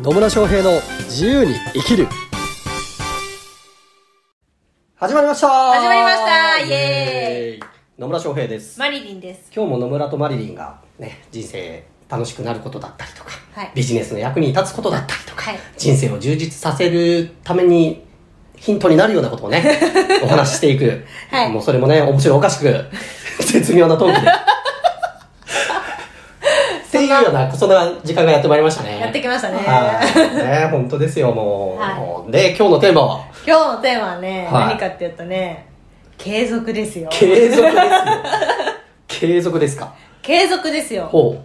[0.00, 2.06] 野村翔平の自由に生きる。
[4.94, 5.48] 始まりました。
[5.48, 6.58] 始まりました。
[6.60, 7.68] イエーイ。
[7.98, 8.78] 野村翔平です。
[8.78, 9.50] マリリンです。
[9.52, 13.72] 今日も野村とマリリンがね人生楽しくなることだったりとか、はい。
[13.74, 15.58] ビジネスの役に立つことだったりとか、はい。
[15.76, 18.06] 人生を充実させるために
[18.54, 19.64] ヒントになるようなことをね
[20.22, 21.50] お話ししていく、はい。
[21.50, 22.84] もうそれもね面白おかしく
[23.42, 24.30] 絶妙なトークで
[27.08, 28.98] いうようなそんな時間がやってまいりましたね。
[29.00, 29.58] やってきましたね。
[29.58, 30.36] はい。
[30.36, 32.32] ね 本当ですよもう、はい。
[32.32, 33.20] で今日のテーマは？
[33.46, 34.68] 今日のテーマはね、はい。
[34.68, 35.66] 何かっていうとね、
[36.16, 37.08] 継続ですよ。
[37.10, 37.88] 継続ですよ。
[39.06, 39.92] 継続ですか？
[40.22, 41.04] 継続ですよ。
[41.10, 41.36] ほ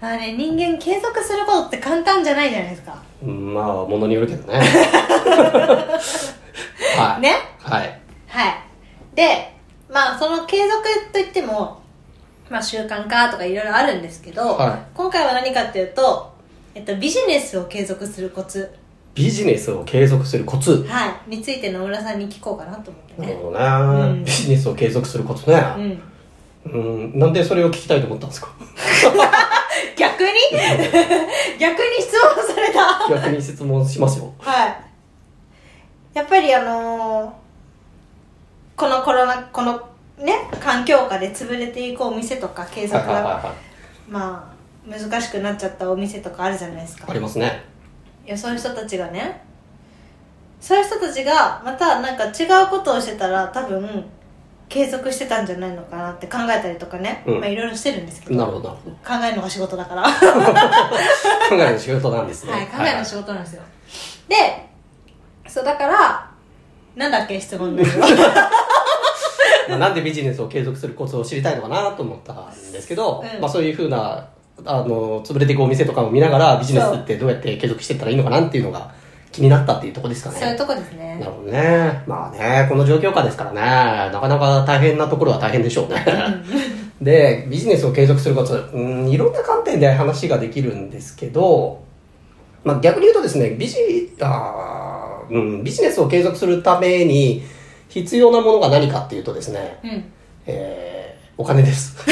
[0.00, 2.94] あのね、人間継続することって簡単じゃないじゃないですか。
[3.22, 4.58] ううんまあものによるけどね。
[6.98, 7.20] はい。
[7.20, 7.34] ね？
[7.62, 7.98] はい。
[8.28, 8.54] はい。
[9.14, 9.52] で、
[9.88, 11.78] まあその継続といっても、
[12.50, 14.78] まあ習慣化とかいろいろあるんですけど、はい。
[14.94, 16.32] 今回は何かっていうと、
[16.74, 18.70] えっと、ビジネスを継続するコツ、
[19.14, 20.84] ビジネスを継続するコツ。
[20.84, 23.26] はい、について野村さんに聞こうかなと思ってね。
[23.28, 24.24] なるほどね、うん。
[24.24, 25.56] ビジネスを継続するコツね。
[26.64, 26.72] うん。
[26.72, 26.78] う
[27.16, 27.18] ん。
[27.18, 28.48] なんでそれを聞きたいと思ったんですか？
[29.96, 30.30] 逆に？
[31.58, 33.08] 逆に質問された。
[33.22, 34.32] 逆に質問しますよ。
[34.38, 34.76] はい。
[36.14, 37.30] やっぱりあのー
[38.76, 39.80] このコロナ、この
[40.18, 43.56] ね、環境下で潰れていくお店とか継続はいはいはいが、はい。
[44.08, 44.54] ま
[44.88, 47.06] あ、難しくなっちゃったお店とかあるじゃないですか。
[47.08, 47.14] あ。
[47.14, 47.64] りますね。
[48.26, 49.42] いや、そういう人たちがね、
[50.60, 54.04] そういう人たちが、またなんか違うことをしてたら、多分、
[54.68, 57.40] 継続してたんじゃないのかなって考えたりとかね、うん。
[57.40, 58.78] まあいろいろしてるんですけど、なるほど考
[59.22, 60.02] えるのが仕事だから。
[61.48, 62.52] 考える仕事なんですね。
[62.52, 63.62] はい、考えの仕事なんですよ。
[64.28, 64.66] で、
[65.46, 66.30] そうだから、
[66.96, 68.04] なんだっけ質問ですよ。
[69.78, 73.40] まあなんでビジネスを継続するコツを知りたいのかなと思ったんですけど、うん。
[73.40, 74.28] まあそういうふうな
[74.64, 78.94] あの潰れていくお店とかを見ながらビジネスってどうやって継続していったらいいのかなっていうのが
[79.32, 80.38] 気になったっていうところですかね。
[80.38, 81.18] そういうとこですね。
[81.18, 81.26] な。
[81.26, 82.04] るほどね。
[82.06, 83.60] まあねこの状況下ですからね
[84.12, 86.04] なかなか大変なところは大変でしょうね。
[87.02, 88.54] でビジネスを継続するコツ。
[88.72, 91.80] うんいろんな観点で話ができるんですけど、
[92.62, 93.76] まあ、逆に言うとですねビジ
[94.20, 97.42] あー、うん、ビジネスを継続するために
[97.94, 100.12] 必要なものが何かっていうとですね、うん。
[100.46, 101.96] えーお金です。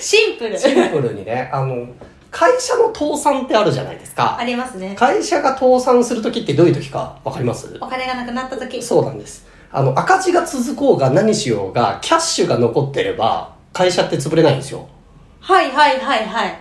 [0.00, 0.58] シンプル。
[0.58, 1.86] シンプルにね、あの、
[2.30, 4.44] 会社の倒産ってあるじゃないですかあ。
[4.44, 4.94] りますね。
[4.96, 7.76] 会社が倒産するときってどういうときかわかります？
[7.80, 8.82] お金がなくなった時。
[8.82, 9.46] そうなんです。
[9.70, 14.86] あの、赤字が続こうが何しようが、キャッシュが残ってれば、会社って潰れないんですよ。
[15.40, 16.58] はいはいはいはい。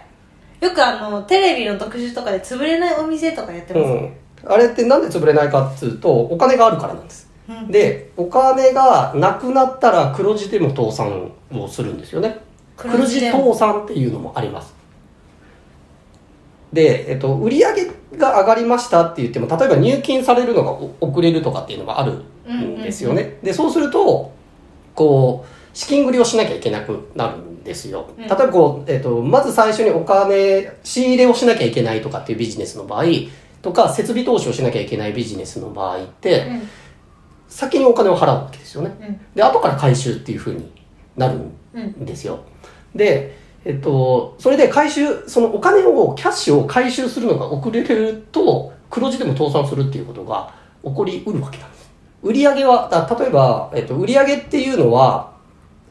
[0.60, 3.86] よくあの、テレビの特集とかで潰れないお店とかやってます。
[3.86, 4.14] うん。
[4.46, 7.30] あれってなんで潰れないかっていうと、お金があるからなんです。
[7.50, 12.40] うんで、お金がなくなったら黒字でも倒産をするんですよね。
[12.76, 14.76] 黒字倒産っていうのもあります。
[16.74, 17.74] で、えっと、売上
[18.18, 23.38] が上がりましたって言っても、例えば入金されるのがお遅れるとかっていうのがあるんですよね。
[23.42, 24.32] で、そうすると、
[24.94, 28.10] こう、資金繰りをしなきゃいけなくなるんですよ。
[28.18, 33.04] うん例えばこう、えっと、まず最初にお金、仕入れをしなきゃいけないとかっていうビジネスの場合、
[33.62, 36.70] とか、設備投資をしなきゃいけないビジネスの場合って、うん。
[37.48, 38.96] 先にお金を払うわけですよね。
[39.00, 39.20] うん。
[39.36, 40.72] で、後から回収っていう風に
[41.16, 41.36] なる
[41.80, 42.40] んですよ。
[42.96, 50.54] で、えっと、それで回収、そのお金を、キャッシュを回収するのが遅れると、黒字でも倒産するっていうことが
[50.84, 51.92] 起こりうるわけなんです。
[52.24, 55.36] 売上は、だ例えば、えっと、売上っていうのは、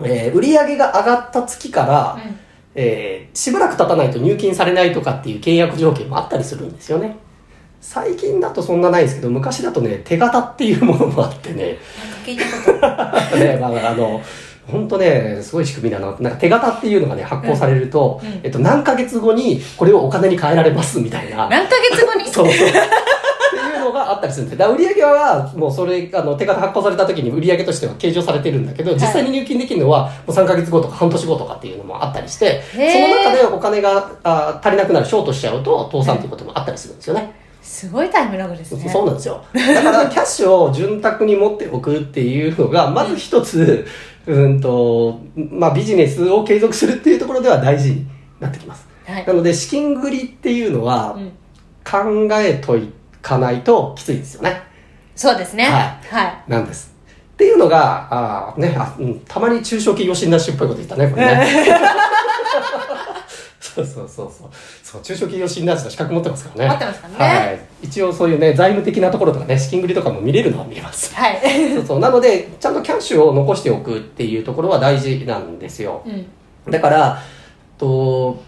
[0.02, 2.38] えー売上が上がった月から、うん
[2.74, 7.16] えーしばらく経たないと入金されないとかっていう契約条件もあったりするんですよね。
[7.88, 13.36] 最近だとそんなないですけど、昔だとね、手形っていうものもあってね、なんか聞いたこと。
[13.38, 14.20] ね、まあ、あの、
[14.66, 16.08] 本当ね、すごい仕組みだな。
[16.18, 21.48] なんか手形っていうのがね、発行されると、うんうんえっと、何ヶ月後にこれをお金に換えられますみたいな。
[21.48, 22.28] 何ヶ月後に？
[22.28, 22.68] そ うそう。
[22.68, 24.56] っていうのがあったりするんで。
[24.56, 37.45] だ売上は、もうそれ、あの、手形発行された時に売上としては計上されてるんだけど、実際に入金できるのは、もう3ヶ月後とか半年後とかっていうのもあったりして、その中でお金があ足りなくなる、ショートしちゃうと、倒産ということもあったりするんですよね。
[37.66, 38.88] すごいタイムラグですね。
[38.88, 39.44] そうなんですよ。
[39.52, 43.84] だから、キャッシュを潤沢に持っておくっていうのが、まず一つ、
[44.26, 48.06] うんと、まあ、ビジネスを継続するっていうところでは大事に
[48.38, 48.86] なってきます。
[49.04, 51.32] はいなので、資金繰りっていうのはう、ん。
[51.84, 54.62] 考えといかないときついですよね。
[55.14, 55.64] そうですね。
[55.64, 56.44] ははい。
[56.48, 56.94] なんです。
[57.34, 58.08] っていうのが、
[58.48, 61.46] あーねあ、うん、たまに中小企業診断士っぽいこと言ったね、これね。
[63.76, 64.48] そうそうそうそう。
[64.82, 66.68] そう、中小企業診断士の資格持ってますからね。
[66.70, 67.60] 持ってますからねはい。
[67.82, 71.14] 一応そういうね、財務的なところとかね、資金繰りとかも見れるのは見れます。
[71.14, 71.40] はい。
[71.74, 71.98] そうそう。
[71.98, 76.02] なので、ちゃんとキャッシュを残しておくっていうところは大事なんですよ。
[76.06, 76.70] うん。
[76.70, 77.22] だから、
[77.76, 78.42] と、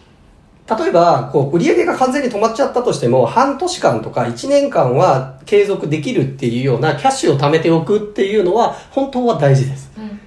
[0.79, 9.91] 例えば、こう、売り上げが完全に止まっちゃったとしても、半年間とか1年間は継続できるっていうようなキャッシュを貯めておくっていうのは、本当は大事です。
[9.99, 10.21] うん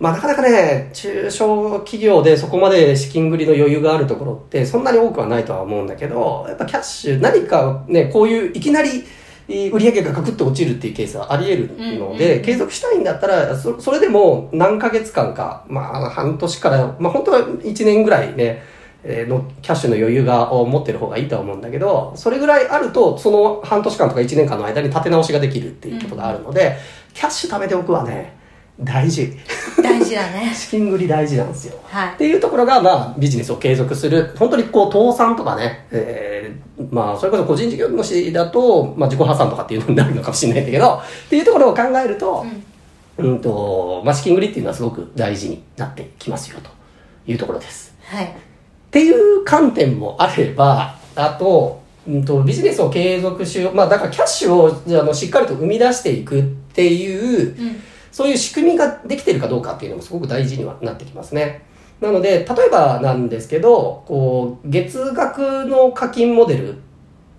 [0.00, 9.04] まあ、なかなかね、中小企業でそこまで資金繰りの余裕があるところって、そんなに多くはないとは思うんだけど、やっぱキャッシュ、何かね、こういういきなり、
[9.46, 18.62] 売り上げがガクッと落ちるっていうケースはあり得るので、うんうんうん継続したいんだったらそ、それでも何ヶ月間か、まあ半年から、まあ本当は1年ぐらいね、
[19.04, 26.78] えーのキャッシュの余裕がを持ってる方がいいとは思うんだけど、それぐらいあると、その半年間とか1年間の間に立て直しができるっていうことがあるので、
[27.12, 28.39] キャッシュ貯めておくはね、
[28.82, 29.32] 大事。
[29.82, 31.74] 大事だね 資金繰り大事なんですよ。
[31.84, 34.30] はいっていうところが、まあ、ビジネスを継続する。
[34.38, 42.44] 本当にこう、倒産とかね、えーまあ、それこそ個人事業主だと、まあ、自己破産とかっていうのになるのかもしれないんだけど、っていうところを考えると、
[43.18, 46.70] うん、と、まあ、資金繰りっていうのはすごく大事になってきますよ、と
[47.30, 47.94] いうところです。
[48.04, 53.74] はいっていう観点もあれば、あと、うんと、ビジネスを継続しよう。
[53.74, 57.82] まあ、だからキャッシュをあのしっかりと生み出していくっていう、うん
[58.20, 61.64] そういう仕組みができてるかどうかっていうのもすごく大事にはなってきますね。
[62.02, 66.78] なので、例えばなんですけど、こう、月額の課金モデルっ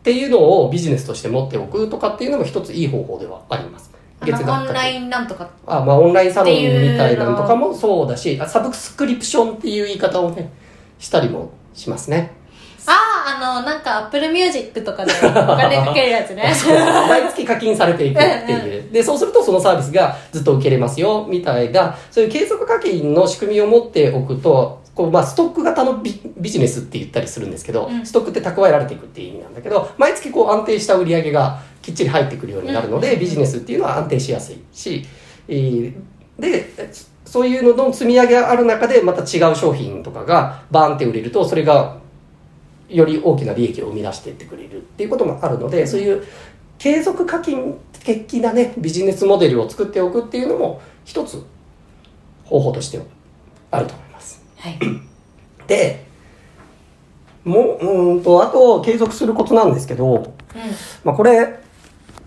[0.02, 3.92] ていうのをビジネスとして持っておくとかっていうのも一ついい方法ではあります。
[4.26, 10.52] 月額オンラインなんとかあ、まあ、オンラインサロンみたいなのとかもそうだし、あサブスクリプションっていう言い方をね、
[10.98, 12.32] したりもしますね。
[13.28, 16.54] あのなんか Apple Music とかでお金 かけるやつね。
[16.54, 18.92] そう毎月課金されていくっていう。
[18.92, 28.06] で、そうするとそのサービスがずっと受けれますよ、みたいな、そういう継続課金の仕組みを持っておくと、こうまあ、ストック型のビビジネスって言ったりするんですけど、うん。
[28.06, 33.20] ストックって蓄えられていくっていう意味なんだけど、毎月こう安定した売り上げがきっちり入ってくるようになるので、うん。
[33.20, 35.06] ビジネスっていうのは安定しやすいし、
[35.48, 35.94] えー
[36.40, 36.74] で、
[37.24, 42.01] そういうのの積み上げがある中で、また違う商品とかがバーンって売れると、それが
[42.92, 46.24] より大きな利益を生み出していってくれるっていうこともあるので、そういう
[46.78, 51.44] 継続課金的なね、ビジネスモデルを作っておくっていうのも一つ
[52.44, 53.06] 方法としては
[53.72, 54.44] あると思います。
[54.58, 54.80] はい。
[55.68, 56.06] で、
[57.44, 60.24] もう、うーんと、あと継続することなんですけど、う
[61.04, 61.60] まあこれ、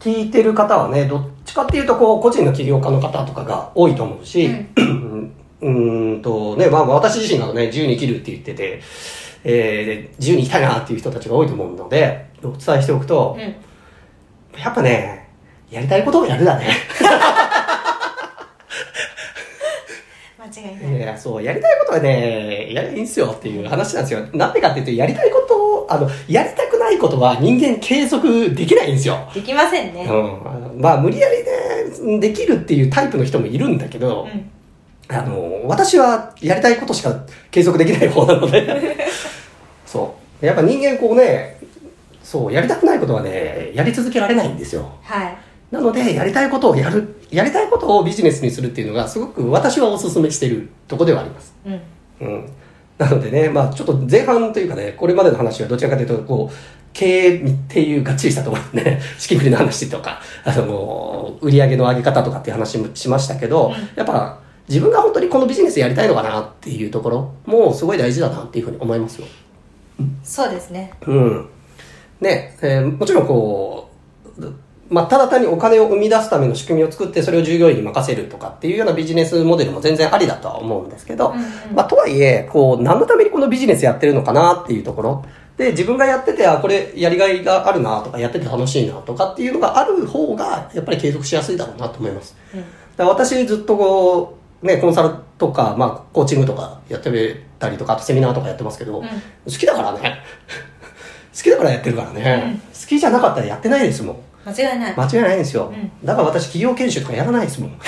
[0.01, 4.47] 聞いてる方はね、どっちかっていうと、こう、個人の起業家の方とかが多いと思うし、
[4.77, 8.81] うん、 うーんとね、まあ私自身がね、自由に生きるって言ってて、
[9.45, 13.55] えー、自由に生きたいなっていう人たちが多いと思うので、お伝えしておくとん、うん
[14.59, 15.29] やっぱね、
[15.71, 16.69] やりたいことをやるだね。
[20.39, 24.21] 間違いないいや、そう、やりたいことはね、やりゃいいんすよっていう話なんですよ。
[24.33, 29.29] なんでかっていうと、やりたいことを、あの、やりたくないことは人間継続できないんですよ。
[29.35, 30.81] できませんねうん。
[30.81, 31.39] まあ、無理やり
[32.09, 34.51] ね、できるっていうタイプの人もいるんだけど、うん
[35.09, 38.97] あの、私はやりたいことしか継続できない方なので、
[39.95, 40.47] そう。
[40.47, 41.61] やっぱ人間こうね、
[42.23, 44.91] そう、やりたくないことはね、やり続けられないんですよ。
[45.03, 45.37] はい
[45.71, 51.53] なので、やりたいことをやる、やりたいことをビジネスにするっていうのが、すごく私はお勧めしているとこではあります。
[51.67, 51.81] うん
[52.21, 52.47] うん。
[52.97, 56.55] なのでね、まあちょっと前半というかね、これまでの話はどちらかというと、こう、
[56.93, 69.27] 経営っていうがっちりしたところでね、 資金繰りの話とか、あの、売り上げの上げ方とかっていう話もしましたけど、うんやっぱ自分が本当にこのビジネスやりたいのかなっていうところもすごい大事だなっていうふうに思いますよ。
[70.23, 71.49] そうですねうん。
[72.21, 73.91] ね、えーもちろんこ
[74.39, 74.53] う、
[74.91, 85.25] まあ、ただ単にお金を生み出すための仕組みを作って、それを従業員に任せるとかっていうようなビジネスモデルも全然ありだとは思うんですけど、うんうんまあ、とはいえ、こう、何のためにこのビジネスやってるのかなっていうところ、
[85.57, 92.37] で、自分がやってて、あ、これやりがいがあるなとか、やってて楽しいなとかっていうのがある方が、やっぱり継続しやすいだろうなと思います。
[92.55, 92.65] うん
[92.97, 97.11] だ私ずっとこう、ね、コンサルとか、まあ、コーチングとかやって
[97.65, 99.11] たりとか、あとセミナーとかやってますけど、うん好
[99.51, 100.19] きだからね。
[101.37, 102.61] 好きだからやってるからね。
[102.73, 104.17] 好きじゃなかったらやってないですもん。
[104.47, 105.73] 間違いない間違いないんですよ。
[106.03, 107.71] うだから私企業研修とかやらないですもん。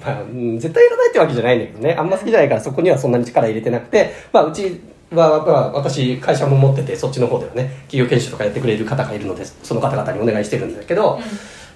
[0.00, 1.94] まあ、うん絶対やらないってわけじゃないんだけどね。
[1.98, 4.80] あんま好きじゃないからそこにはそんなに力入れてなくて、まあうち
[5.12, 11.20] は、まあ私会社も持ってて、そっちの方ではね、企業研修とかやってくれる方がいるので、その方々にお願いしてるんだけど、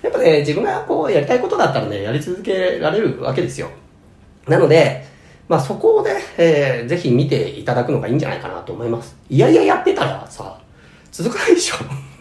[0.03, 3.69] やっぱね、自分がこうやりたいことだったらね、やり続けられるわけですよ。
[4.49, 5.05] なので、
[5.49, 9.17] まあそこをね、えーぜひ見ていただくのがいいんじゃないかなと思います。
[9.29, 10.59] いやいややってたらさ、
[11.11, 11.77] 続かないでしょ。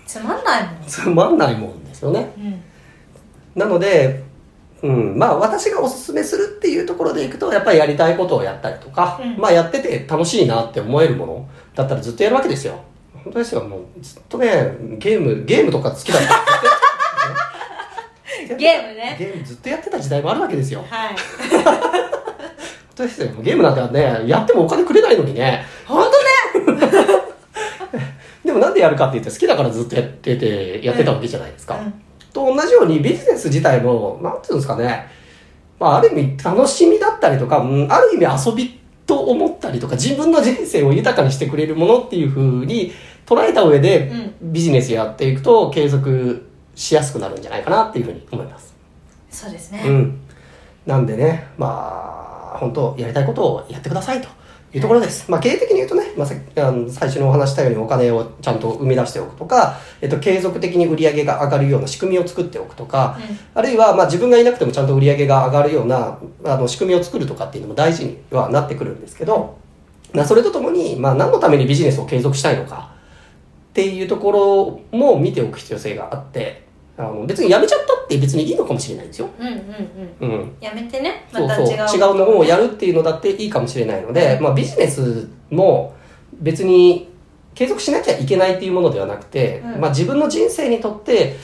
[0.06, 2.32] つまんないもんつまんないもんですよね。
[2.38, 2.62] うん
[3.56, 4.24] なので、
[4.84, 12.80] うん、まあ私がおすすめするっていうところでいくと、やっぱりやりたいことをやったりとか、うんまあやってて楽しいなって思えるものだったらずっとやるわけですよ。
[13.24, 13.64] 本当ですよ。
[13.64, 16.28] もうずっとね、ゲーム、ゲームとか好きだった
[18.56, 20.84] ゲームねゲームずっとやってた時代もあるわけですよ。
[20.90, 21.16] はい
[22.98, 23.32] 当ですよ。
[23.42, 25.64] ゲームなんてね、やってもお金くれないのにね。
[25.86, 26.04] 本
[26.56, 26.78] 当ね
[28.44, 31.76] でもなんでやるかって言って好きだからずっとやってて、やってたわけじゃないですか。
[31.76, 31.94] うん
[32.34, 35.08] と同じようにビジネス自体も、なんていうんですかね。
[35.80, 42.92] まあある意味楽しみだったりとか、うんある意味遊びと思ったりとか、自分の人生を豊かにしてくれるものっていう風に
[43.26, 44.12] 捉えた上で、
[44.42, 46.47] ビジネスやっていくと継続
[46.78, 48.74] しやすくなるんじゃないかなっていうふうに思います。
[49.32, 50.20] そうですね、うん。
[50.86, 54.28] なんでね、まあ、本当やりたいことをやってくださいと
[54.74, 55.30] いうところです。
[55.30, 63.18] まあ、経営的に言うとね、まあ、さあの最初にお話ししたようにお金をちゃんと生み出しておくとか、えっと、継続的に売り上げが上がるような仕組みを作っておくとか、
[63.56, 69.58] あるいは、まあ、自分がいなくてもちゃんと売り上げが上がるような、あの、仕組みを作るとかっていうのも大事にはなってくるんですけど、
[70.14, 72.92] まあ、それとともに、まあ、何のためにビジネスを継続したいのか
[73.70, 74.32] っていうとこ
[74.92, 76.67] ろも見ておく必要性があって、
[76.98, 79.30] あの、別にやめちゃったって別にいいのかもしれないんですよ。
[79.40, 79.54] うんうん
[80.20, 80.30] うん。
[80.32, 80.56] うん。
[80.60, 81.28] やめてね。
[81.32, 81.78] まそうそう。
[81.78, 82.00] た違う。
[82.00, 85.96] 違うのをやるっていうのだっていいかもしれないので、まあ、ビジネスも
[86.34, 87.08] 別に
[87.54, 89.82] 継続しなきゃいけないっていうものではなくて、うん。
[89.82, 91.36] まあ、自分の人生にとって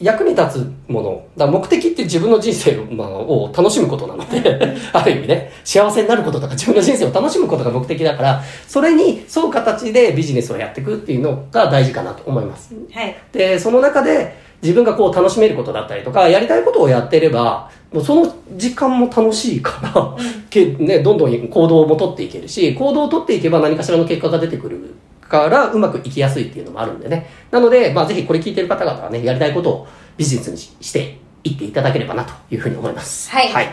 [0.00, 1.26] 役に立つもの。
[1.36, 4.40] だ目的って自分の人生を,、まあ、を楽しむことなので
[4.92, 5.52] ある意味ね。
[5.64, 12.74] 幸せになることとか自分の人生を楽しむことが目的だからそれに沿う形でビジネスをやっていくっていうのが大事かなと思います。
[12.92, 13.16] はい。
[13.32, 20.16] で、その中で自分がこう楽しめることだったりとか、やりたいことをやってれば、もうその時間も楽しいから、
[20.50, 24.94] けね、どんどん行動も取っていけるし、行動を取っていけば何かしらの結果が出てくる
[25.28, 27.30] から、うまくいきやすいっていうのもあるんでね。
[27.50, 33.30] なので、まあぜひこれ聞いてる方々はね、やりたいことをビジネスにししていっていただければなというふうに思います。
[33.30, 33.68] はいはい。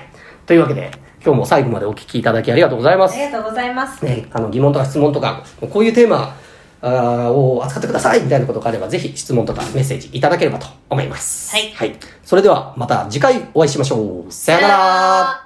[0.45, 0.91] というわけで、
[1.23, 3.31] 今日も最後までお聞きいただきありがとうございますあり。
[3.31, 6.35] がとうございますね、あの疑問とか質問とか、こういうテーマ
[7.31, 11.55] を扱ってくださいみたいなことがあれば、ぜひ質問とかメッセージいただければと思います。
[11.55, 11.95] はいはい。
[12.23, 14.31] それではまた次回お会いしましょう。
[14.31, 15.44] さよなら。